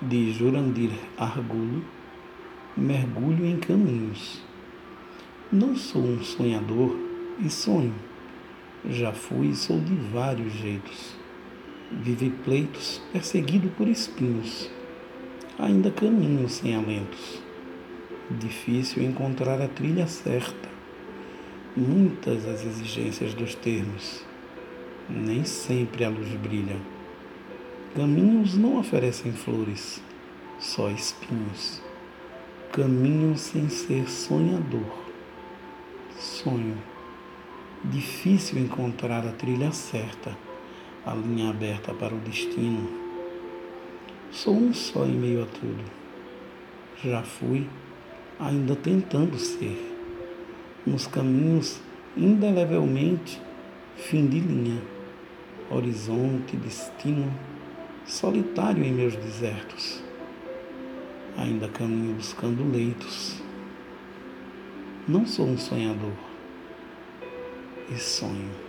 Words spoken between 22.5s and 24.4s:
exigências dos termos.